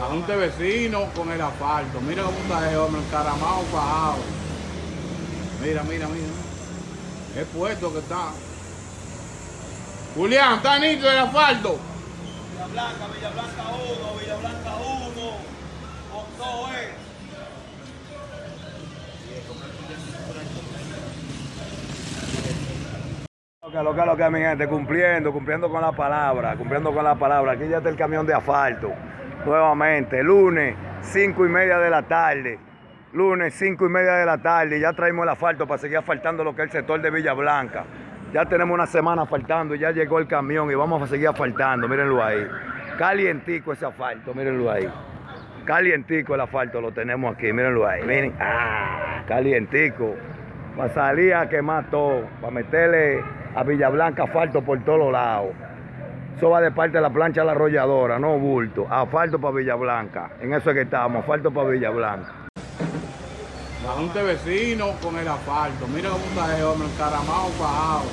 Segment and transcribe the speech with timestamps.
[0.00, 2.00] La junta de vecinos con el asfalto.
[2.00, 4.16] Mira cómo está ese hombre, encaramado, bajado.
[5.62, 6.26] Mira, mira, mira.
[7.36, 8.30] Es puesto que está.
[10.14, 11.78] Julián, está nítido el asfalto.
[12.50, 15.30] Villa Blanca, Villa Blanca 1, Villa Blanca 1,
[16.16, 16.88] Octo es.
[23.62, 27.04] Lo que, lo que, lo que, mi gente, cumpliendo, cumpliendo con la palabra, cumpliendo con
[27.04, 27.52] la palabra.
[27.52, 28.94] Aquí ya está el camión de asfalto.
[29.44, 32.58] Nuevamente, lunes, cinco y media de la tarde.
[33.12, 34.78] Lunes, cinco y media de la tarde.
[34.78, 37.84] Ya traemos el asfalto para seguir asfaltando lo que es el sector de Villa Blanca.
[38.32, 41.88] Ya tenemos una semana asfaltando, ya llegó el camión y vamos a seguir asfaltando.
[41.88, 42.46] Mírenlo ahí.
[42.98, 44.88] Calientico ese asfalto, mírenlo ahí.
[45.64, 48.02] Calientico el asfalto, lo tenemos aquí, mírenlo ahí.
[48.02, 50.14] Miren, ah, calientico.
[50.76, 53.24] Para salir a quemar todo, para meterle
[53.56, 55.50] a Villa Blanca asfalto por todos lados.
[56.36, 58.86] Eso va de parte de la plancha de la arrolladora, no bulto.
[58.90, 60.30] Asfalto para Villa Blanca.
[60.40, 62.32] En eso es que estamos, asfalto para Villa Blanca.
[63.84, 65.86] La junta de vecinos con el asfalto.
[65.88, 68.04] Mira cómo está ese hombre, encaramado, bajado.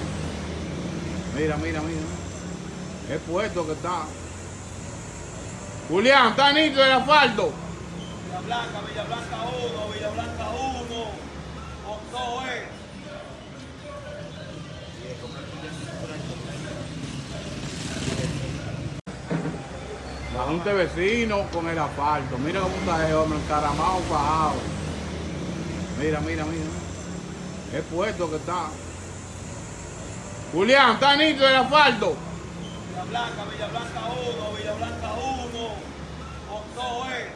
[1.38, 2.02] Mira, mira, mira.
[3.10, 4.02] Es puesto que está.
[5.90, 7.52] Julián, está nítido el asfalto.
[8.26, 11.06] Villa Blanca, Villa Blanca 1, Villa Blanca 1,
[11.88, 12.77] Octo es.
[20.38, 22.38] La junta de vecinos con el asfalto.
[22.38, 24.54] Mira cómo está ese hombre, encaramado, bajado.
[26.00, 26.64] Mira, mira, mira.
[27.74, 28.68] Es puesto que está.
[30.54, 32.16] Julián, está nítido el asfalto.
[32.90, 35.70] Villa Blanca, Villa Blanca 1, Villa Blanca 1,
[36.54, 37.28] Octo es.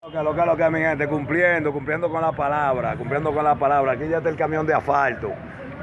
[0.00, 3.44] Lo que, lo que, lo que, mi gente, cumpliendo, cumpliendo con la palabra, cumpliendo con
[3.44, 3.92] la palabra.
[3.92, 5.30] Aquí ya está el camión de asfalto.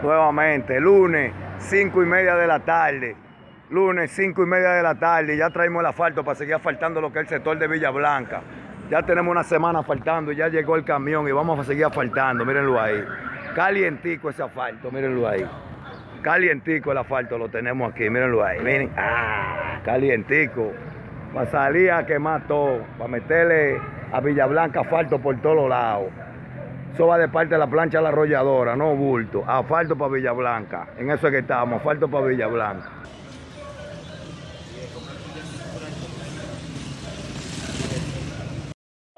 [0.02, 3.16] Nuevamente, lunes, cinco y media de la tarde.
[3.70, 5.36] Lunes, cinco y media de la tarde.
[5.36, 8.42] Ya traemos el asfalto para seguir asfaltando lo que es el sector de Villa Blanca.
[8.90, 12.46] Ya tenemos una semana asfaltando, ya llegó el camión y vamos a seguir asfaltando.
[12.46, 13.04] Mírenlo ahí.
[13.54, 15.46] Calientico ese asfalto, mírenlo ahí.
[16.22, 18.60] Calientico el asfalto, lo tenemos aquí, mírenlo ahí.
[18.60, 20.72] Miren, ah, calientico.
[21.34, 23.80] Para salir a quemar todo, para meterle
[24.12, 26.08] a Villa Blanca asfalto por todos lados.
[26.94, 29.44] Eso va de parte de la plancha la arrolladora, no bulto.
[29.48, 30.90] Asfalto para Villa Blanca.
[30.98, 32.90] En eso es que estamos, asfalto para Villa Blanca.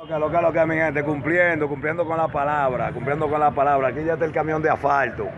[0.08, 3.52] Que, lo que, lo que, mi gente, cumpliendo, cumpliendo con la palabra, cumpliendo con la
[3.52, 3.88] palabra.
[3.88, 5.30] Aquí ya está el camión de asfalto.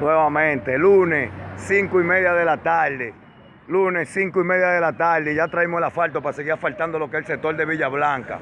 [0.00, 3.12] Nuevamente, lunes, cinco y media de la tarde.
[3.66, 5.34] Lunes, cinco y media de la tarde.
[5.34, 8.38] Ya traemos el asfalto para seguir asfaltando lo que es el sector de Villa Blanca.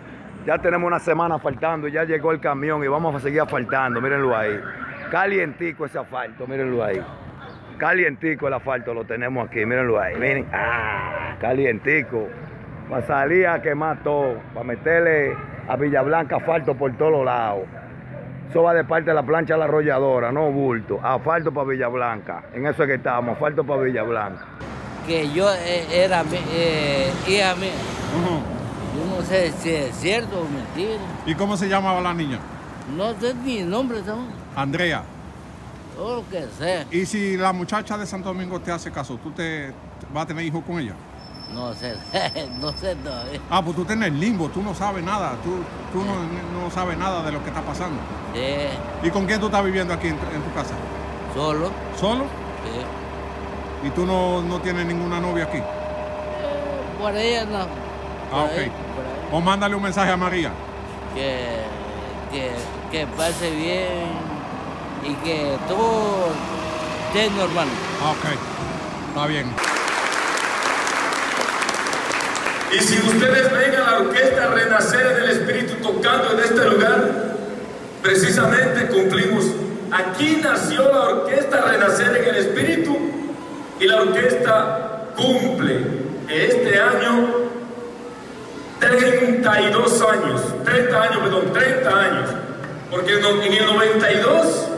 [0.48, 4.00] Ya tenemos una semana asfaltando, ya llegó el camión y vamos a seguir asfaltando.
[4.00, 4.58] Mírenlo ahí.
[5.10, 7.04] Calientico ese asfalto, mírenlo ahí.
[7.76, 10.14] Calientico el asfalto, lo tenemos aquí, mírenlo ahí.
[10.14, 12.28] Miren, ah, calientico.
[12.88, 15.36] Para salir a quemar todo, para meterle
[15.68, 17.64] a Villa Blanca asfalto por todos lados.
[18.48, 20.98] Eso va de parte de la plancha de la arrolladora, no bulto.
[21.02, 22.44] Asfalto para Villa Blanca.
[22.54, 24.46] En eso es que estamos, asfalto para Villa Blanca.
[25.06, 28.57] Que yo eh, era eh, hija mía.
[28.98, 30.98] Yo no sé si es cierto o mentira.
[31.26, 32.38] ¿Y cómo se llamaba la niña?
[32.96, 34.00] No sé ni nombre.
[34.56, 35.02] Andrea.
[36.00, 36.84] O lo que sea.
[36.90, 39.72] ¿Y si la muchacha de Santo Domingo te hace caso, tú te
[40.12, 40.94] vas a tener hijos con ella?
[41.54, 41.94] No sé,
[42.60, 43.40] no sé todavía.
[43.50, 45.50] Ah, pues tú tienes limbo, tú no sabes nada, tú,
[45.92, 46.14] tú no,
[46.62, 47.96] no sabes nada de lo que está pasando.
[48.34, 50.74] Sí, ¿Y con quién tú estás viviendo aquí en, tu- en tu casa?
[51.34, 51.70] solo.
[51.98, 52.24] ¿Solo?
[52.64, 53.86] Sí.
[53.86, 55.58] ¿Y tú no, no tienes ninguna novia aquí?
[55.58, 55.62] Eh,
[57.00, 57.66] Por ella no.
[58.32, 58.58] Ah, ok.
[58.58, 58.72] ahí.
[59.32, 60.50] O mándale un mensaje a María.
[61.14, 61.60] Que,
[62.32, 62.50] que,
[62.90, 64.08] que pase bien
[65.04, 66.28] y que todo
[67.08, 67.68] esté normal.
[68.02, 69.08] Ah, ok.
[69.08, 69.46] Está bien.
[72.70, 77.34] Y si ustedes ven a la orquesta Renacer del Espíritu tocando en este lugar,
[78.02, 79.46] precisamente cumplimos.
[79.90, 82.94] Aquí nació la orquesta Renacer en el Espíritu
[83.80, 85.80] y la orquesta cumple
[86.28, 87.47] este año
[88.88, 92.30] 32 años, 30 años, perdón, 30 años.
[92.90, 94.68] Porque en el 92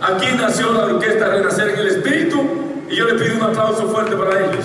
[0.00, 2.42] aquí nació la orquesta Renacer en el Espíritu
[2.88, 4.64] y yo le pido un aplauso fuerte para ellos.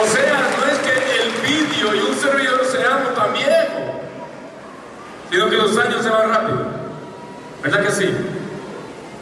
[0.00, 3.56] O sea, no es que el vídeo y un servidor seamos tan viejos,
[5.30, 6.66] sino que los años se van rápido.
[7.62, 8.10] ¿Verdad que sí?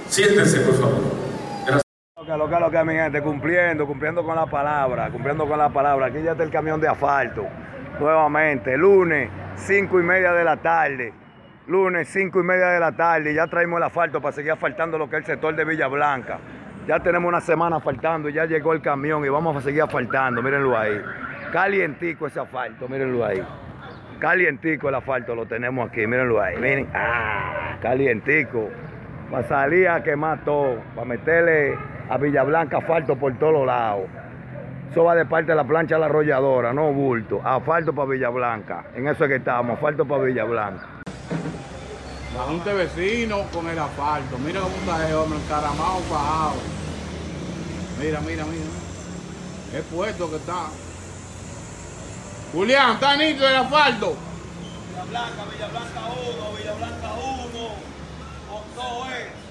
[0.09, 1.20] Siéntense, por favor.
[2.37, 6.07] Lo que, lo que, mi gente, cumpliendo, cumpliendo con la palabra, cumpliendo con la palabra.
[6.07, 7.45] Aquí ya está el camión de asfalto.
[7.99, 11.13] Nuevamente, lunes, cinco y media de la tarde.
[11.67, 13.35] lunes 5 y media de la tarde.
[13.35, 16.39] Ya traemos el asfalto para seguir asfaltando lo que es el sector de Villa Blanca.
[16.87, 20.43] Ya tenemos una semana asfaltando y ya llegó el camión y vamos a seguir asfaltando.
[20.43, 21.01] Mírenlo ahí.
[21.53, 23.43] Calientico ese asfalto, mírenlo ahí.
[24.19, 26.57] Calientico el asfalto lo tenemos aquí, mírenlo ahí.
[26.57, 28.69] Miren, ah, calientico.
[29.31, 31.79] Para salir a quemar todo, para meterle
[32.11, 34.09] a Villa Blanca asfalto por todos lados.
[34.91, 37.41] Eso va de parte de la plancha de la arrolladora, no bulto.
[37.45, 38.87] Asfalto para Villa Blanca.
[38.97, 40.87] En eso es que estamos, asfalto para Villa Blanca.
[42.37, 44.39] La junta de vecinos con el asfalto.
[44.39, 46.55] Mira cómo está ese hombre, encaramado, bajado.
[48.01, 48.65] Mira, mira, mira.
[49.71, 50.67] Qué puesto que está.
[52.53, 54.17] Julián, está nítido el asfalto.
[54.89, 57.69] Villa Blanca, Villa Blanca 1, Villa Blanca 1,
[58.51, 59.50] con todo es.